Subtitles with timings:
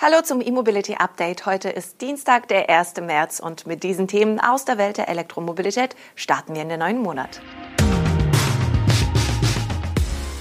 [0.00, 1.44] Hallo zum E-Mobility Update.
[1.44, 2.98] Heute ist Dienstag, der 1.
[3.00, 7.02] März und mit diesen Themen aus der Welt der Elektromobilität starten wir in den neuen
[7.02, 7.40] Monat.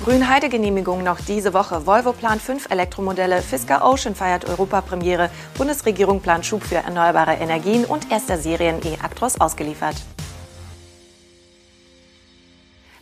[0.06, 1.88] Grünheide-Genehmigung noch diese Woche.
[1.88, 8.12] Volvo plant fünf Elektromodelle, Fisker Ocean feiert Europapremiere, Bundesregierung plant Schub für erneuerbare Energien und
[8.12, 9.96] erster Serien E-Actros ausgeliefert.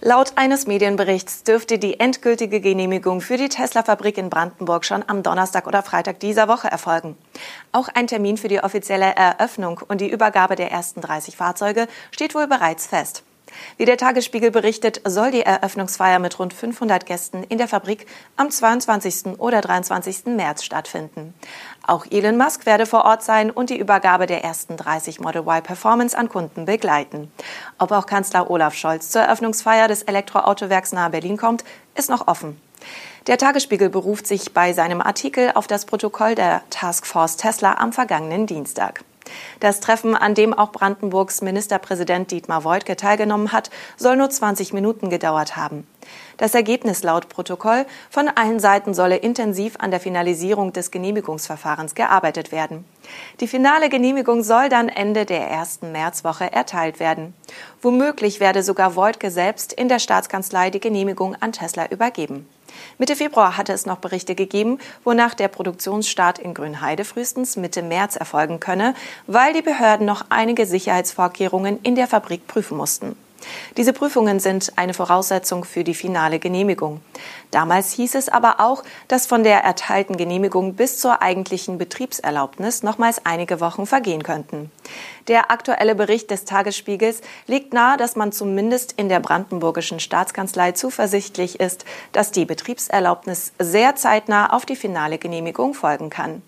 [0.08, 5.66] Laut eines Medienberichts dürfte die endgültige Genehmigung für die Tesla-Fabrik in Brandenburg schon am Donnerstag
[5.66, 7.18] oder Freitag dieser Woche erfolgen.
[7.72, 12.36] Auch ein Termin für die offizielle Eröffnung und die Übergabe der ersten 30 Fahrzeuge steht
[12.36, 13.24] wohl bereits fest.
[13.78, 18.50] Wie der Tagesspiegel berichtet, soll die Eröffnungsfeier mit rund 500 Gästen in der Fabrik am
[18.50, 19.40] 22.
[19.40, 20.26] oder 23.
[20.28, 21.34] März stattfinden.
[21.86, 25.62] Auch Elon Musk werde vor Ort sein und die Übergabe der ersten 30 Model Y
[25.62, 27.32] Performance an Kunden begleiten.
[27.78, 31.64] Ob auch Kanzler Olaf Scholz zur Eröffnungsfeier des Elektroautowerks nahe Berlin kommt,
[31.96, 32.60] ist noch offen.
[33.28, 38.46] Der Tagesspiegel beruft sich bei seinem Artikel auf das Protokoll der Taskforce Tesla am vergangenen
[38.46, 39.04] Dienstag.
[39.60, 45.10] Das Treffen, an dem auch Brandenburgs Ministerpräsident Dietmar Woidke teilgenommen hat, soll nur 20 Minuten
[45.10, 45.88] gedauert haben.
[46.38, 52.52] Das Ergebnis laut Protokoll von allen Seiten solle intensiv an der Finalisierung des Genehmigungsverfahrens gearbeitet
[52.52, 52.86] werden.
[53.40, 57.34] Die finale Genehmigung soll dann Ende der ersten Märzwoche erteilt werden.
[57.82, 62.48] Womöglich werde sogar Woidke selbst in der Staatskanzlei die Genehmigung an Tesla übergeben.
[62.98, 68.16] Mitte Februar hatte es noch Berichte gegeben, wonach der Produktionsstart in Grünheide frühestens Mitte März
[68.16, 68.94] erfolgen könne,
[69.28, 73.16] weil die Behörden noch einige Sicherheitsvorkehrungen in der Fabrik prüfen mussten.
[73.78, 77.02] Diese Prüfungen sind eine Voraussetzung für die finale Genehmigung.
[77.52, 83.26] Damals hieß es aber auch, dass von der erteilten Genehmigung bis zur eigentlichen Betriebserlaubnis nochmals
[83.26, 84.72] einige Wochen vergehen könnten.
[85.28, 91.60] Der aktuelle Bericht des Tagesspiegels legt nahe, dass man zumindest in der brandenburgischen Staatskanzlei zuversichtlich
[91.60, 96.42] ist, dass die Betriebserlaubnis sehr zeitnah auf die finale Genehmigung folgen kann.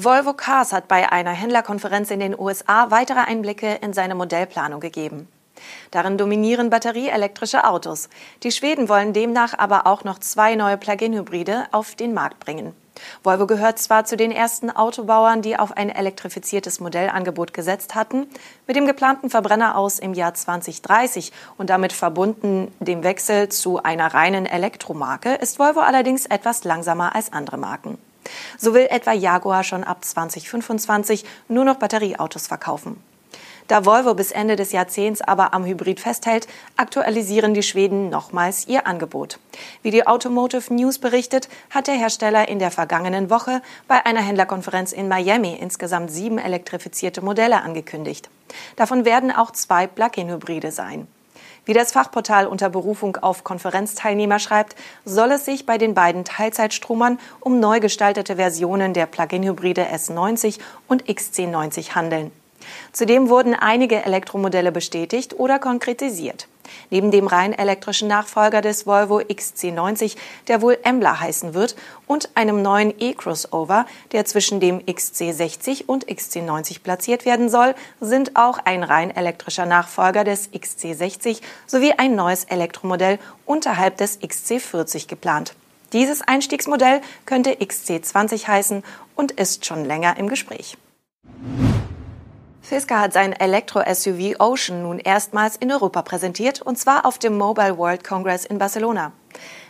[0.00, 5.26] Volvo Cars hat bei einer Händlerkonferenz in den USA weitere Einblicke in seine Modellplanung gegeben.
[5.90, 8.08] Darin dominieren batterieelektrische Autos.
[8.44, 12.76] Die Schweden wollen demnach aber auch noch zwei neue Plug-in-Hybride auf den Markt bringen.
[13.24, 18.28] Volvo gehört zwar zu den ersten Autobauern, die auf ein elektrifiziertes Modellangebot gesetzt hatten,
[18.68, 24.14] mit dem geplanten Verbrenner aus im Jahr 2030 und damit verbunden dem Wechsel zu einer
[24.14, 27.98] reinen Elektromarke ist Volvo allerdings etwas langsamer als andere Marken.
[28.58, 33.02] So will etwa Jaguar schon ab 2025 nur noch Batterieautos verkaufen.
[33.68, 38.86] Da Volvo bis Ende des Jahrzehnts aber am Hybrid festhält, aktualisieren die Schweden nochmals ihr
[38.86, 39.38] Angebot.
[39.82, 44.92] Wie die Automotive News berichtet, hat der Hersteller in der vergangenen Woche bei einer Händlerkonferenz
[44.92, 48.30] in Miami insgesamt sieben elektrifizierte Modelle angekündigt.
[48.76, 51.06] Davon werden auch zwei Plug-in-Hybride sein.
[51.68, 54.74] Wie das Fachportal unter Berufung auf Konferenzteilnehmer schreibt,
[55.04, 61.04] soll es sich bei den beiden Teilzeitstromern um neu gestaltete Versionen der Plug-in-Hybride S90 und
[61.04, 62.30] XC90 handeln.
[62.92, 66.48] Zudem wurden einige Elektromodelle bestätigt oder konkretisiert.
[66.90, 70.16] Neben dem rein elektrischen Nachfolger des Volvo XC90,
[70.48, 76.82] der wohl Embla heißen wird, und einem neuen E-Crossover, der zwischen dem XC60 und XC90
[76.82, 83.18] platziert werden soll, sind auch ein rein elektrischer Nachfolger des XC60 sowie ein neues Elektromodell
[83.44, 85.54] unterhalb des XC40 geplant.
[85.92, 88.82] Dieses Einstiegsmodell könnte XC20 heißen
[89.16, 90.76] und ist schon länger im Gespräch.
[92.68, 97.78] Fisker hat sein Elektro-SUV Ocean nun erstmals in Europa präsentiert, und zwar auf dem Mobile
[97.78, 99.12] World Congress in Barcelona.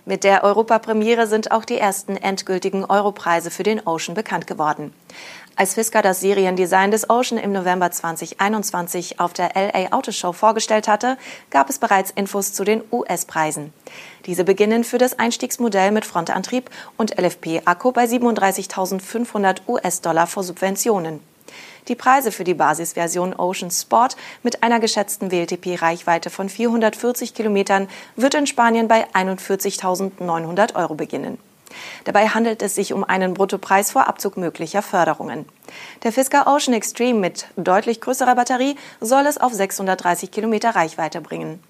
[0.05, 4.93] Mit der Europapremiere sind auch die ersten endgültigen Europreise für den Ocean bekannt geworden.
[5.55, 10.89] Als Fisker das Seriendesign des Ocean im November 2021 auf der LA Auto Show vorgestellt
[10.89, 11.19] hatte,
[11.51, 13.73] gab es bereits Infos zu den US-Preisen.
[14.27, 21.21] Diese beginnen für das Einstiegsmodell mit Frontantrieb und LFP-Akku bei 37.500 US-Dollar vor Subventionen.
[21.89, 28.35] Die Preise für die Basisversion Ocean Sport mit einer geschätzten WLTP-Reichweite von 440 Kilometern wird
[28.35, 31.39] in Spanien bei 41.900 Euro beginnen.
[32.05, 35.47] Dabei handelt es sich um einen Bruttopreis vor Abzug möglicher Förderungen.
[36.03, 41.63] Der Fisker Ocean Extreme mit deutlich größerer Batterie soll es auf 630 Kilometer Reichweite bringen.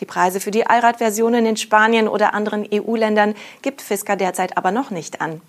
[0.00, 4.90] Die Preise für die Allradversionen in Spanien oder anderen EU-Ländern gibt Fisker derzeit aber noch
[4.90, 5.40] nicht an.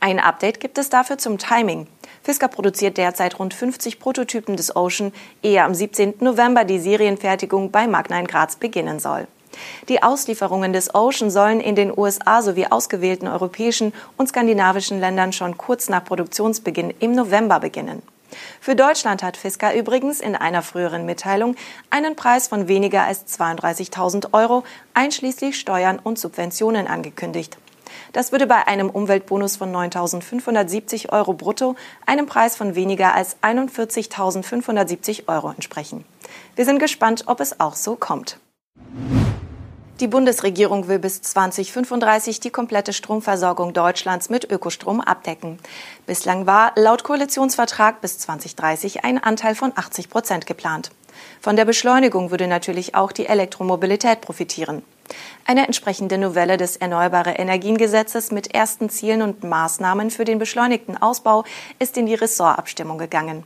[0.00, 1.86] Ein Update gibt es dafür zum Timing.
[2.22, 5.12] Fisker produziert derzeit rund 50 Prototypen des Ocean,
[5.42, 6.14] ehe am 17.
[6.20, 9.26] November die Serienfertigung bei Magna in Graz beginnen soll.
[9.88, 15.56] Die Auslieferungen des Ocean sollen in den USA sowie ausgewählten europäischen und skandinavischen Ländern schon
[15.56, 18.02] kurz nach Produktionsbeginn im November beginnen.
[18.60, 21.56] Für Deutschland hat Fisker übrigens in einer früheren Mitteilung
[21.90, 24.64] einen Preis von weniger als 32.000 Euro
[24.94, 27.56] einschließlich Steuern und Subventionen angekündigt.
[28.12, 31.76] Das würde bei einem Umweltbonus von 9.570 Euro brutto
[32.06, 36.04] einem Preis von weniger als 41.570 Euro entsprechen.
[36.56, 38.38] Wir sind gespannt, ob es auch so kommt.
[40.00, 45.58] Die Bundesregierung will bis 2035 die komplette Stromversorgung Deutschlands mit Ökostrom abdecken.
[46.06, 50.92] Bislang war laut Koalitionsvertrag bis 2030 ein Anteil von 80 Prozent geplant.
[51.40, 54.84] Von der Beschleunigung würde natürlich auch die Elektromobilität profitieren.
[55.46, 61.44] Eine entsprechende Novelle des Erneuerbare Energiengesetzes mit ersten Zielen und Maßnahmen für den beschleunigten Ausbau
[61.78, 63.44] ist in die Ressortabstimmung gegangen.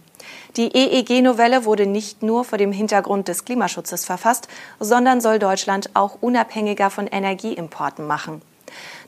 [0.57, 4.49] Die EEG-Novelle wurde nicht nur vor dem Hintergrund des Klimaschutzes verfasst,
[4.81, 8.43] sondern soll Deutschland auch unabhängiger von Energieimporten machen.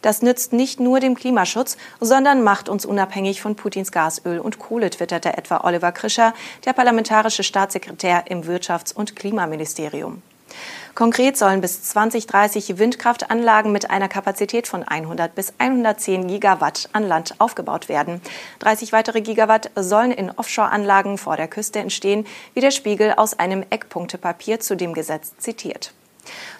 [0.02, 4.58] Das nützt nicht nur dem Klimaschutz, sondern macht uns unabhängig von Putins Gas, Öl und
[4.58, 6.34] Kohle, twitterte etwa Oliver Krischer,
[6.66, 10.22] der parlamentarische Staatssekretär im Wirtschafts- und Klimaministerium.
[10.94, 17.34] Konkret sollen bis 2030 Windkraftanlagen mit einer Kapazität von 100 bis 110 Gigawatt an Land
[17.38, 18.20] aufgebaut werden.
[18.60, 23.64] 30 weitere Gigawatt sollen in Offshore-Anlagen vor der Küste entstehen, wie der Spiegel aus einem
[23.70, 25.92] Eckpunktepapier zu dem Gesetz zitiert.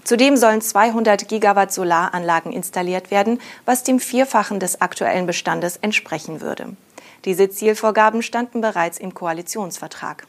[0.02, 6.76] Zudem sollen 200 Gigawatt Solaranlagen installiert werden, was dem Vierfachen des aktuellen Bestandes entsprechen würde.
[7.24, 10.26] Diese Zielvorgaben standen bereits im Koalitionsvertrag.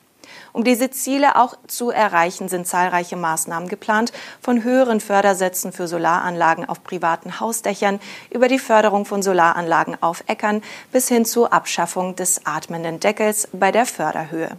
[0.54, 6.68] Um diese Ziele auch zu erreichen, sind zahlreiche Maßnahmen geplant, von höheren Fördersätzen für Solaranlagen
[6.68, 8.00] auf privaten Hausdächern
[8.30, 10.62] über die Förderung von Solaranlagen auf Äckern
[10.92, 14.58] bis hin zur Abschaffung des atmenden Deckels bei der Förderhöhe.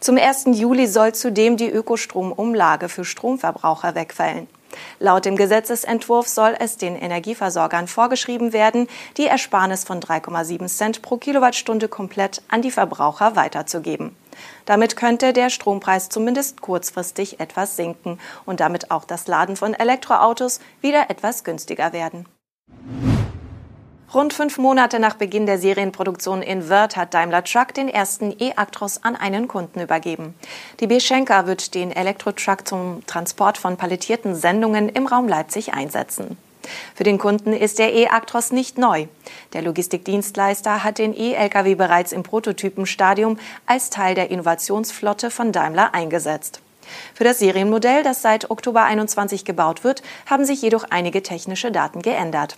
[0.00, 0.46] Zum 1.
[0.52, 4.48] Juli soll zudem die Ökostromumlage für Stromverbraucher wegfallen.
[4.98, 8.86] Laut dem Gesetzesentwurf soll es den Energieversorgern vorgeschrieben werden,
[9.16, 14.14] die Ersparnis von 3,7 Cent pro Kilowattstunde komplett an die Verbraucher weiterzugeben.
[14.66, 20.60] Damit könnte der Strompreis zumindest kurzfristig etwas sinken und damit auch das Laden von Elektroautos
[20.80, 22.26] wieder etwas günstiger werden.
[24.14, 29.04] Rund fünf Monate nach Beginn der Serienproduktion in Wörth hat Daimler Truck den ersten E-Actros
[29.04, 30.34] an einen Kunden übergeben.
[30.80, 30.98] Die B.
[30.98, 36.38] Schenker wird den Elektro-Truck zum Transport von palettierten Sendungen im Raum Leipzig einsetzen.
[36.94, 39.06] Für den Kunden ist der E-Actros nicht neu.
[39.52, 46.60] Der Logistikdienstleister hat den E-Lkw bereits im Prototypenstadium als Teil der Innovationsflotte von Daimler eingesetzt.
[47.14, 52.02] Für das Serienmodell, das seit Oktober 21 gebaut wird, haben sich jedoch einige technische Daten
[52.02, 52.56] geändert.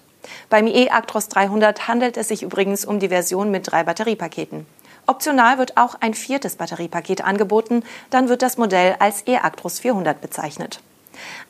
[0.49, 4.67] Beim E-Actros 300 handelt es sich übrigens um die Version mit drei Batteriepaketen.
[5.07, 10.81] Optional wird auch ein viertes Batteriepaket angeboten, dann wird das Modell als E-Actros 400 bezeichnet.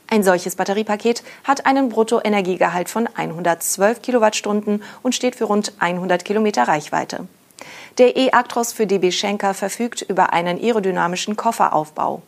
[0.08, 6.64] Ein solches Batteriepaket hat einen Bruttoenergiegehalt von 112 Kilowattstunden und steht für rund 100 Kilometer
[6.66, 7.28] Reichweite.
[7.98, 12.22] Der E-Actros für DB Schenker verfügt über einen aerodynamischen Kofferaufbau.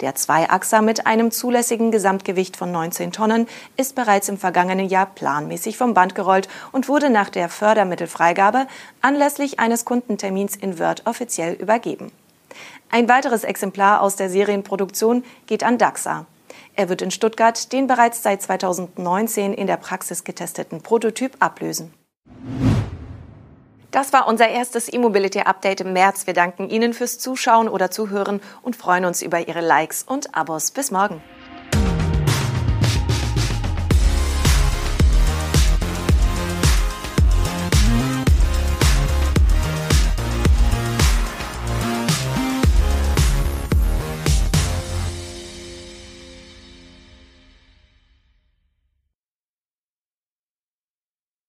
[0.00, 5.76] Der Zweiachser mit einem zulässigen Gesamtgewicht von 19 Tonnen ist bereits im vergangenen Jahr planmäßig
[5.76, 8.66] vom Band gerollt und wurde nach der Fördermittelfreigabe
[9.02, 12.12] anlässlich eines Kundentermins in Wörth offiziell übergeben.
[12.90, 16.26] Ein weiteres Exemplar aus der Serienproduktion geht an DAXA.
[16.76, 21.94] Er wird in Stuttgart den bereits seit 2019 in der Praxis getesteten Prototyp ablösen.
[23.90, 26.26] Das war unser erstes E-Mobility-Update im März.
[26.26, 30.70] Wir danken Ihnen fürs Zuschauen oder Zuhören und freuen uns über Ihre Likes und Abos.
[30.70, 31.22] Bis morgen.